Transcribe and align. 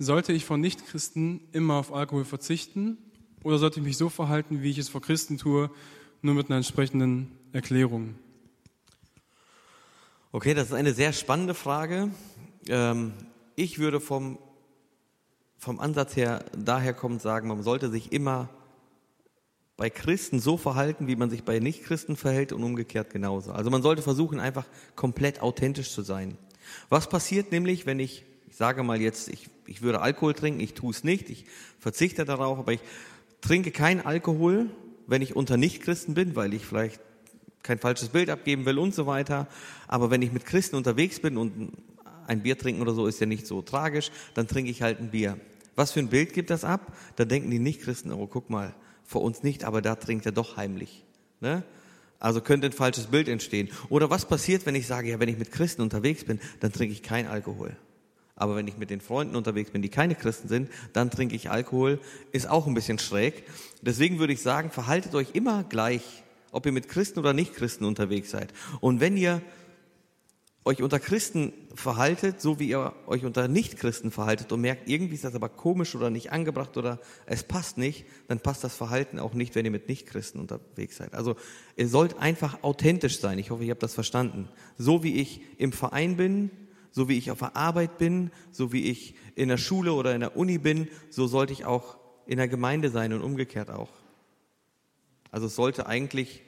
sollte 0.00 0.32
ich 0.32 0.46
von 0.46 0.60
Nichtchristen 0.60 1.42
immer 1.52 1.74
auf 1.74 1.92
Alkohol 1.92 2.24
verzichten 2.24 2.96
oder 3.44 3.58
sollte 3.58 3.80
ich 3.80 3.86
mich 3.86 3.98
so 3.98 4.08
verhalten, 4.08 4.62
wie 4.62 4.70
ich 4.70 4.78
es 4.78 4.88
vor 4.88 5.02
Christen 5.02 5.36
tue, 5.36 5.70
nur 6.22 6.34
mit 6.34 6.48
einer 6.48 6.56
entsprechenden 6.56 7.30
Erklärung? 7.52 8.14
Okay, 10.32 10.54
das 10.54 10.68
ist 10.68 10.74
eine 10.74 10.94
sehr 10.94 11.12
spannende 11.12 11.54
Frage. 11.54 12.10
Ähm, 12.66 13.12
ich 13.56 13.78
würde 13.78 14.00
vom, 14.00 14.38
vom 15.58 15.78
Ansatz 15.80 16.16
her 16.16 16.46
daher 16.56 16.94
kommen 16.94 17.18
sagen, 17.18 17.48
man 17.48 17.62
sollte 17.62 17.90
sich 17.90 18.10
immer 18.10 18.48
bei 19.76 19.90
Christen 19.90 20.40
so 20.40 20.56
verhalten, 20.56 21.08
wie 21.08 21.16
man 21.16 21.28
sich 21.28 21.42
bei 21.42 21.58
Nichtchristen 21.58 22.16
verhält 22.16 22.52
und 22.52 22.62
umgekehrt 22.64 23.10
genauso. 23.10 23.52
Also 23.52 23.70
man 23.70 23.82
sollte 23.82 24.00
versuchen, 24.00 24.40
einfach 24.40 24.66
komplett 24.96 25.42
authentisch 25.42 25.90
zu 25.90 26.00
sein. 26.00 26.38
Was 26.88 27.08
passiert 27.08 27.52
nämlich, 27.52 27.84
wenn 27.84 27.98
ich, 27.98 28.24
ich 28.50 28.56
sage 28.56 28.82
mal 28.82 29.00
jetzt, 29.00 29.28
ich, 29.28 29.48
ich 29.66 29.80
würde 29.80 30.00
Alkohol 30.02 30.34
trinken, 30.34 30.60
ich 30.60 30.74
tue 30.74 30.90
es 30.90 31.04
nicht, 31.04 31.30
ich 31.30 31.46
verzichte 31.78 32.24
darauf, 32.24 32.58
aber 32.58 32.72
ich 32.72 32.80
trinke 33.40 33.70
keinen 33.70 34.00
Alkohol, 34.00 34.66
wenn 35.06 35.22
ich 35.22 35.34
unter 35.34 35.56
Nichtchristen 35.56 36.14
bin, 36.14 36.36
weil 36.36 36.52
ich 36.52 36.66
vielleicht 36.66 37.00
kein 37.62 37.78
falsches 37.78 38.10
Bild 38.10 38.30
abgeben 38.30 38.66
will 38.66 38.78
und 38.78 38.94
so 38.94 39.06
weiter. 39.06 39.46
Aber 39.86 40.10
wenn 40.10 40.22
ich 40.22 40.32
mit 40.32 40.46
Christen 40.46 40.76
unterwegs 40.76 41.20
bin 41.20 41.36
und 41.36 41.72
ein 42.26 42.42
Bier 42.42 42.58
trinken 42.58 42.82
oder 42.82 42.92
so 42.92 43.06
ist 43.06 43.20
ja 43.20 43.26
nicht 43.26 43.46
so 43.46 43.62
tragisch, 43.62 44.10
dann 44.34 44.46
trinke 44.46 44.70
ich 44.70 44.82
halt 44.82 45.00
ein 45.00 45.10
Bier. 45.10 45.36
Was 45.76 45.92
für 45.92 46.00
ein 46.00 46.08
Bild 46.08 46.32
gibt 46.32 46.50
das 46.50 46.64
ab? 46.64 46.92
Da 47.16 47.24
denken 47.24 47.50
die 47.50 47.58
Nichtchristen, 47.58 48.12
oh, 48.12 48.26
guck 48.26 48.50
mal, 48.50 48.74
vor 49.04 49.22
uns 49.22 49.42
nicht, 49.42 49.64
aber 49.64 49.82
da 49.82 49.96
trinkt 49.96 50.26
er 50.26 50.32
doch 50.32 50.56
heimlich. 50.56 51.04
Ne? 51.40 51.62
Also 52.18 52.40
könnte 52.40 52.66
ein 52.66 52.72
falsches 52.72 53.06
Bild 53.06 53.28
entstehen. 53.28 53.70
Oder 53.88 54.10
was 54.10 54.26
passiert, 54.26 54.66
wenn 54.66 54.74
ich 54.74 54.86
sage, 54.86 55.10
ja, 55.10 55.20
wenn 55.20 55.28
ich 55.28 55.38
mit 55.38 55.52
Christen 55.52 55.82
unterwegs 55.82 56.24
bin, 56.24 56.38
dann 56.60 56.72
trinke 56.72 56.92
ich 56.92 57.02
kein 57.02 57.26
Alkohol. 57.26 57.76
Aber 58.40 58.56
wenn 58.56 58.66
ich 58.66 58.78
mit 58.78 58.88
den 58.88 59.02
Freunden 59.02 59.36
unterwegs 59.36 59.70
bin, 59.70 59.82
die 59.82 59.90
keine 59.90 60.14
Christen 60.14 60.48
sind, 60.48 60.70
dann 60.94 61.10
trinke 61.10 61.36
ich 61.36 61.50
Alkohol, 61.50 62.00
ist 62.32 62.48
auch 62.48 62.66
ein 62.66 62.72
bisschen 62.72 62.98
schräg. 62.98 63.44
Deswegen 63.82 64.18
würde 64.18 64.32
ich 64.32 64.40
sagen, 64.40 64.70
verhaltet 64.70 65.14
euch 65.14 65.34
immer 65.34 65.62
gleich, 65.64 66.24
ob 66.50 66.64
ihr 66.64 66.72
mit 66.72 66.88
Christen 66.88 67.18
oder 67.18 67.34
nicht 67.34 67.54
Christen 67.54 67.84
unterwegs 67.84 68.30
seid. 68.30 68.54
Und 68.80 68.98
wenn 68.98 69.18
ihr 69.18 69.42
euch 70.64 70.80
unter 70.80 70.98
Christen 70.98 71.52
verhaltet, 71.74 72.40
so 72.40 72.58
wie 72.58 72.70
ihr 72.70 72.94
euch 73.06 73.26
unter 73.26 73.46
Nichtchristen 73.46 74.10
verhaltet 74.10 74.52
und 74.52 74.62
merkt, 74.62 74.88
irgendwie 74.88 75.16
ist 75.16 75.24
das 75.24 75.34
aber 75.34 75.50
komisch 75.50 75.94
oder 75.94 76.08
nicht 76.08 76.32
angebracht 76.32 76.78
oder 76.78 76.98
es 77.26 77.42
passt 77.42 77.76
nicht, 77.76 78.06
dann 78.28 78.40
passt 78.40 78.64
das 78.64 78.74
Verhalten 78.74 79.18
auch 79.18 79.34
nicht, 79.34 79.54
wenn 79.54 79.66
ihr 79.66 79.70
mit 79.70 79.88
Nichtchristen 79.88 80.40
unterwegs 80.40 80.96
seid. 80.96 81.12
Also 81.12 81.36
ihr 81.76 81.88
sollt 81.88 82.18
einfach 82.18 82.62
authentisch 82.62 83.20
sein. 83.20 83.38
Ich 83.38 83.50
hoffe, 83.50 83.64
ihr 83.64 83.72
habt 83.72 83.82
das 83.82 83.94
verstanden. 83.94 84.48
So 84.78 85.02
wie 85.02 85.16
ich 85.16 85.42
im 85.58 85.72
Verein 85.72 86.16
bin, 86.16 86.50
so 86.90 87.08
wie 87.08 87.18
ich 87.18 87.30
auf 87.30 87.38
der 87.38 87.56
Arbeit 87.56 87.98
bin, 87.98 88.30
so 88.50 88.72
wie 88.72 88.90
ich 88.90 89.14
in 89.34 89.48
der 89.48 89.58
Schule 89.58 89.92
oder 89.92 90.14
in 90.14 90.20
der 90.20 90.36
Uni 90.36 90.58
bin, 90.58 90.88
so 91.08 91.26
sollte 91.26 91.52
ich 91.52 91.64
auch 91.64 91.98
in 92.26 92.38
der 92.38 92.48
Gemeinde 92.48 92.90
sein 92.90 93.12
und 93.12 93.22
umgekehrt 93.22 93.70
auch. 93.70 93.90
Also 95.30 95.46
es 95.46 95.56
sollte 95.56 95.86
eigentlich 95.86 96.42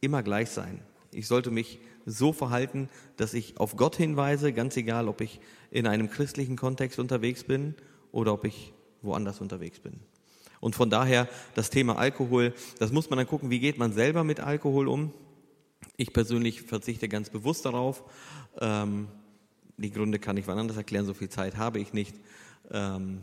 immer 0.00 0.22
gleich 0.22 0.50
sein. 0.50 0.80
Ich 1.12 1.26
sollte 1.26 1.50
mich 1.50 1.78
so 2.06 2.32
verhalten, 2.32 2.88
dass 3.16 3.34
ich 3.34 3.58
auf 3.58 3.76
Gott 3.76 3.96
hinweise, 3.96 4.52
ganz 4.52 4.76
egal, 4.76 5.08
ob 5.08 5.20
ich 5.20 5.40
in 5.70 5.86
einem 5.86 6.10
christlichen 6.10 6.56
Kontext 6.56 6.98
unterwegs 6.98 7.44
bin 7.44 7.74
oder 8.10 8.32
ob 8.32 8.44
ich 8.44 8.72
woanders 9.02 9.40
unterwegs 9.40 9.78
bin. 9.80 10.00
Und 10.60 10.76
von 10.76 10.90
daher 10.90 11.28
das 11.54 11.70
Thema 11.70 11.96
Alkohol, 11.96 12.54
das 12.78 12.92
muss 12.92 13.10
man 13.10 13.18
dann 13.18 13.26
gucken, 13.26 13.50
wie 13.50 13.60
geht 13.60 13.78
man 13.78 13.92
selber 13.92 14.24
mit 14.24 14.40
Alkohol 14.40 14.88
um. 14.88 15.12
Ich 15.96 16.12
persönlich 16.12 16.62
verzichte 16.62 17.08
ganz 17.08 17.30
bewusst 17.30 17.64
darauf. 17.64 18.04
Ähm, 18.60 19.08
die 19.82 19.90
Gründe 19.90 20.18
kann 20.18 20.36
ich 20.36 20.46
wann 20.46 20.58
anders 20.58 20.76
erklären, 20.76 21.04
so 21.04 21.14
viel 21.14 21.28
Zeit 21.28 21.56
habe 21.56 21.78
ich 21.78 21.92
nicht. 21.92 22.14
Ähm, 22.70 23.22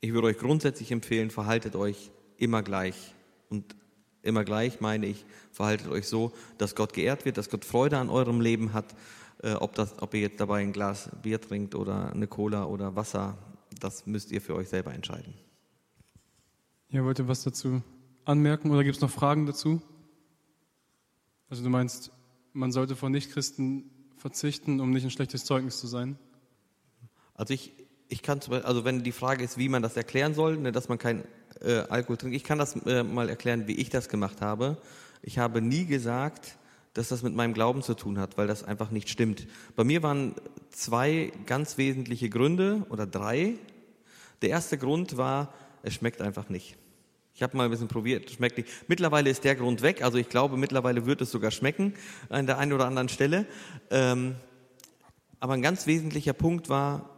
ich 0.00 0.12
würde 0.12 0.28
euch 0.28 0.38
grundsätzlich 0.38 0.92
empfehlen, 0.92 1.30
verhaltet 1.30 1.76
euch 1.76 2.10
immer 2.36 2.62
gleich 2.62 3.14
und 3.48 3.74
Immer 4.22 4.44
gleich 4.44 4.80
meine 4.80 5.06
ich, 5.06 5.24
verhaltet 5.50 5.88
euch 5.88 6.06
so, 6.06 6.32
dass 6.58 6.74
Gott 6.74 6.92
geehrt 6.92 7.24
wird, 7.24 7.38
dass 7.38 7.48
Gott 7.48 7.64
Freude 7.64 7.98
an 7.98 8.10
eurem 8.10 8.40
Leben 8.40 8.74
hat. 8.74 8.94
Äh, 9.42 9.54
ob, 9.54 9.74
das, 9.74 10.00
ob 10.02 10.12
ihr 10.12 10.20
jetzt 10.20 10.40
dabei 10.40 10.60
ein 10.60 10.72
Glas 10.72 11.10
Bier 11.22 11.40
trinkt 11.40 11.74
oder 11.74 12.12
eine 12.12 12.26
Cola 12.26 12.66
oder 12.66 12.94
Wasser, 12.96 13.38
das 13.78 14.06
müsst 14.06 14.30
ihr 14.30 14.42
für 14.42 14.54
euch 14.54 14.68
selber 14.68 14.92
entscheiden. 14.92 15.32
Ja, 16.90 17.02
wollt 17.04 17.18
ihr 17.18 17.28
was 17.28 17.42
dazu 17.42 17.82
anmerken 18.26 18.70
oder 18.70 18.84
gibt 18.84 18.96
es 18.96 19.00
noch 19.00 19.10
Fragen 19.10 19.46
dazu? 19.46 19.80
Also 21.48 21.62
du 21.62 21.70
meinst, 21.70 22.12
man 22.52 22.72
sollte 22.72 22.96
von 22.96 23.12
Nichtchristen 23.12 23.90
verzichten, 24.20 24.80
um 24.80 24.90
nicht 24.90 25.04
ein 25.04 25.10
schlechtes 25.10 25.44
Zeugnis 25.44 25.80
zu 25.80 25.86
sein? 25.86 26.18
Also 27.34 27.54
ich, 27.54 27.72
ich 28.08 28.22
kann, 28.22 28.40
also 28.62 28.84
wenn 28.84 29.02
die 29.02 29.12
Frage 29.12 29.42
ist, 29.42 29.56
wie 29.56 29.68
man 29.68 29.82
das 29.82 29.96
erklären 29.96 30.34
soll, 30.34 30.58
ne, 30.58 30.72
dass 30.72 30.88
man 30.88 30.98
kein 30.98 31.24
äh, 31.60 31.80
Alkohol 31.88 32.16
trinke. 32.18 32.36
Ich 32.36 32.44
kann 32.44 32.58
das 32.58 32.76
äh, 32.86 33.02
mal 33.02 33.28
erklären, 33.28 33.66
wie 33.66 33.74
ich 33.74 33.90
das 33.90 34.08
gemacht 34.08 34.40
habe. 34.40 34.76
Ich 35.22 35.38
habe 35.38 35.60
nie 35.60 35.86
gesagt, 35.86 36.56
dass 36.92 37.08
das 37.08 37.22
mit 37.22 37.34
meinem 37.34 37.54
Glauben 37.54 37.82
zu 37.82 37.94
tun 37.94 38.18
hat, 38.18 38.36
weil 38.36 38.46
das 38.46 38.64
einfach 38.64 38.90
nicht 38.90 39.08
stimmt. 39.08 39.46
Bei 39.76 39.84
mir 39.84 40.02
waren 40.02 40.34
zwei 40.70 41.32
ganz 41.46 41.78
wesentliche 41.78 42.28
Gründe 42.28 42.84
oder 42.90 43.06
drei. 43.06 43.54
Der 44.42 44.50
erste 44.50 44.76
Grund 44.76 45.16
war, 45.16 45.54
es 45.82 45.94
schmeckt 45.94 46.20
einfach 46.20 46.48
nicht. 46.48 46.76
Ich 47.40 47.42
habe 47.42 47.56
mal 47.56 47.64
ein 47.64 47.70
bisschen 47.70 47.88
probiert, 47.88 48.30
schmeckt 48.30 48.58
nicht. 48.58 48.68
Mittlerweile 48.86 49.30
ist 49.30 49.44
der 49.44 49.54
Grund 49.54 49.80
weg, 49.80 50.02
also 50.02 50.18
ich 50.18 50.28
glaube, 50.28 50.58
mittlerweile 50.58 51.06
wird 51.06 51.22
es 51.22 51.30
sogar 51.30 51.50
schmecken 51.50 51.94
an 52.28 52.46
der 52.46 52.58
einen 52.58 52.74
oder 52.74 52.84
anderen 52.84 53.08
Stelle. 53.08 53.46
Ähm, 53.90 54.34
aber 55.38 55.54
ein 55.54 55.62
ganz 55.62 55.86
wesentlicher 55.86 56.34
Punkt 56.34 56.68
war, 56.68 57.08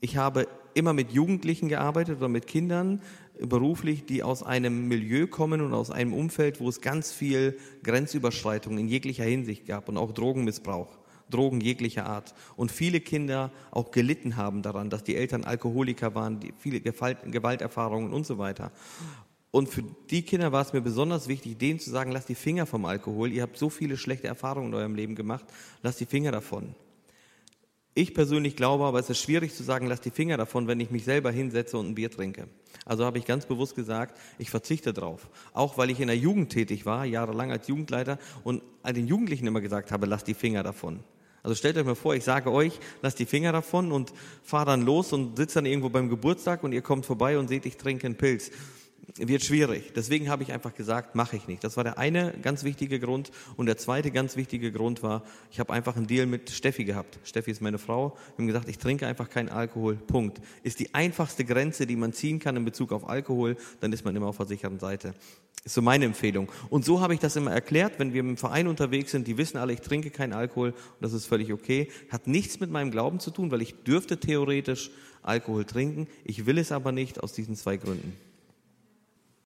ich 0.00 0.18
habe 0.18 0.46
immer 0.74 0.92
mit 0.92 1.10
Jugendlichen 1.10 1.68
gearbeitet 1.68 2.18
oder 2.18 2.28
mit 2.28 2.46
Kindern 2.46 3.02
beruflich, 3.40 4.06
die 4.06 4.22
aus 4.22 4.44
einem 4.44 4.86
Milieu 4.86 5.26
kommen 5.26 5.62
und 5.62 5.74
aus 5.74 5.90
einem 5.90 6.14
Umfeld, 6.14 6.60
wo 6.60 6.68
es 6.68 6.80
ganz 6.80 7.10
viel 7.10 7.58
Grenzüberschreitung 7.82 8.78
in 8.78 8.86
jeglicher 8.86 9.24
Hinsicht 9.24 9.66
gab 9.66 9.88
und 9.88 9.96
auch 9.96 10.12
Drogenmissbrauch. 10.12 11.01
Drogen 11.32 11.60
jeglicher 11.60 12.06
Art. 12.06 12.34
Und 12.56 12.70
viele 12.70 13.00
Kinder 13.00 13.50
auch 13.70 13.90
gelitten 13.90 14.36
haben 14.36 14.62
daran, 14.62 14.90
dass 14.90 15.02
die 15.02 15.16
Eltern 15.16 15.44
Alkoholiker 15.44 16.14
waren, 16.14 16.38
die 16.38 16.54
viele 16.56 16.80
Gewalterfahrungen 16.80 18.12
und 18.12 18.26
so 18.26 18.38
weiter. 18.38 18.70
Und 19.50 19.68
für 19.68 19.82
die 20.10 20.22
Kinder 20.22 20.50
war 20.52 20.62
es 20.62 20.72
mir 20.72 20.80
besonders 20.80 21.28
wichtig, 21.28 21.58
denen 21.58 21.78
zu 21.78 21.90
sagen, 21.90 22.10
lasst 22.10 22.28
die 22.28 22.34
Finger 22.34 22.64
vom 22.64 22.86
Alkohol. 22.86 23.32
Ihr 23.32 23.42
habt 23.42 23.58
so 23.58 23.68
viele 23.68 23.98
schlechte 23.98 24.26
Erfahrungen 24.26 24.68
in 24.68 24.74
eurem 24.74 24.94
Leben 24.94 25.14
gemacht, 25.14 25.44
lasst 25.82 26.00
die 26.00 26.06
Finger 26.06 26.32
davon. 26.32 26.74
Ich 27.94 28.14
persönlich 28.14 28.56
glaube 28.56 28.84
aber, 28.84 28.98
es 28.98 29.10
ist 29.10 29.20
schwierig 29.20 29.54
zu 29.54 29.62
sagen, 29.62 29.86
lass 29.86 30.00
die 30.00 30.10
Finger 30.10 30.38
davon, 30.38 30.66
wenn 30.66 30.80
ich 30.80 30.90
mich 30.90 31.04
selber 31.04 31.30
hinsetze 31.30 31.76
und 31.76 31.90
ein 31.90 31.94
Bier 31.94 32.10
trinke. 32.10 32.48
Also 32.86 33.04
habe 33.04 33.18
ich 33.18 33.26
ganz 33.26 33.44
bewusst 33.44 33.74
gesagt, 33.74 34.18
ich 34.38 34.48
verzichte 34.48 34.94
drauf. 34.94 35.28
Auch 35.52 35.76
weil 35.76 35.90
ich 35.90 36.00
in 36.00 36.06
der 36.06 36.16
Jugend 36.16 36.50
tätig 36.50 36.86
war, 36.86 37.04
jahrelang 37.04 37.52
als 37.52 37.68
Jugendleiter 37.68 38.18
und 38.44 38.62
den 38.88 39.06
Jugendlichen 39.06 39.46
immer 39.46 39.60
gesagt 39.60 39.92
habe, 39.92 40.06
lass 40.06 40.24
die 40.24 40.32
Finger 40.32 40.62
davon. 40.62 41.00
Also 41.42 41.56
stellt 41.56 41.76
euch 41.76 41.84
mal 41.84 41.96
vor, 41.96 42.14
ich 42.14 42.24
sage 42.24 42.52
euch, 42.52 42.78
lasst 43.02 43.18
die 43.18 43.26
Finger 43.26 43.50
davon 43.50 43.90
und 43.90 44.12
fahr 44.44 44.64
dann 44.64 44.82
los 44.82 45.12
und 45.12 45.36
sitzt 45.36 45.56
dann 45.56 45.66
irgendwo 45.66 45.88
beim 45.88 46.08
Geburtstag 46.08 46.62
und 46.62 46.72
ihr 46.72 46.82
kommt 46.82 47.04
vorbei 47.04 47.36
und 47.36 47.48
seht, 47.48 47.66
ich 47.66 47.76
trinke 47.76 48.06
einen 48.06 48.16
Pilz 48.16 48.50
wird 49.18 49.44
schwierig. 49.44 49.92
Deswegen 49.94 50.30
habe 50.30 50.42
ich 50.42 50.52
einfach 50.52 50.74
gesagt, 50.74 51.14
mache 51.14 51.36
ich 51.36 51.46
nicht. 51.46 51.62
Das 51.64 51.76
war 51.76 51.84
der 51.84 51.98
eine 51.98 52.32
ganz 52.42 52.64
wichtige 52.64 52.98
Grund. 52.98 53.30
Und 53.56 53.66
der 53.66 53.76
zweite 53.76 54.10
ganz 54.10 54.36
wichtige 54.36 54.72
Grund 54.72 55.02
war, 55.02 55.22
ich 55.50 55.60
habe 55.60 55.72
einfach 55.72 55.96
einen 55.96 56.06
Deal 56.06 56.26
mit 56.26 56.50
Steffi 56.50 56.84
gehabt. 56.84 57.18
Steffi 57.24 57.50
ist 57.50 57.60
meine 57.60 57.78
Frau. 57.78 58.16
Wir 58.36 58.38
haben 58.38 58.46
gesagt, 58.46 58.68
ich 58.68 58.78
trinke 58.78 59.06
einfach 59.06 59.28
keinen 59.28 59.50
Alkohol. 59.50 59.96
Punkt. 59.96 60.40
Ist 60.62 60.80
die 60.80 60.94
einfachste 60.94 61.44
Grenze, 61.44 61.86
die 61.86 61.96
man 61.96 62.12
ziehen 62.12 62.38
kann 62.38 62.56
in 62.56 62.64
Bezug 62.64 62.92
auf 62.92 63.08
Alkohol, 63.08 63.56
dann 63.80 63.92
ist 63.92 64.04
man 64.04 64.16
immer 64.16 64.26
auf 64.26 64.38
der 64.38 64.46
sicheren 64.46 64.78
Seite. 64.78 65.14
Ist 65.64 65.74
so 65.74 65.82
meine 65.82 66.06
Empfehlung. 66.06 66.50
Und 66.70 66.84
so 66.84 67.00
habe 67.00 67.14
ich 67.14 67.20
das 67.20 67.36
immer 67.36 67.52
erklärt, 67.52 67.98
wenn 67.98 68.12
wir 68.12 68.20
im 68.20 68.36
Verein 68.36 68.66
unterwegs 68.66 69.12
sind, 69.12 69.28
die 69.28 69.36
wissen 69.36 69.58
alle, 69.58 69.74
ich 69.74 69.80
trinke 69.80 70.10
keinen 70.10 70.32
Alkohol 70.32 70.70
und 70.70 71.02
das 71.02 71.12
ist 71.12 71.26
völlig 71.26 71.52
okay. 71.52 71.88
Hat 72.10 72.26
nichts 72.26 72.58
mit 72.58 72.70
meinem 72.70 72.90
Glauben 72.90 73.20
zu 73.20 73.30
tun, 73.30 73.50
weil 73.50 73.62
ich 73.62 73.74
dürfte 73.84 74.18
theoretisch 74.18 74.90
Alkohol 75.22 75.64
trinken. 75.64 76.08
Ich 76.24 76.46
will 76.46 76.58
es 76.58 76.72
aber 76.72 76.90
nicht 76.90 77.22
aus 77.22 77.32
diesen 77.32 77.54
zwei 77.54 77.76
Gründen. 77.76 78.16